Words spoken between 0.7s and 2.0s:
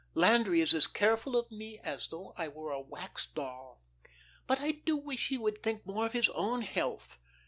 as careful of me